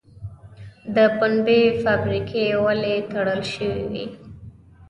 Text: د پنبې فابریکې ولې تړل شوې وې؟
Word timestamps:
د 0.95 0.97
پنبې 1.17 1.61
فابریکې 1.81 2.45
ولې 2.65 2.95
تړل 3.11 3.41
شوې 3.53 3.83
وې؟ 3.91 4.05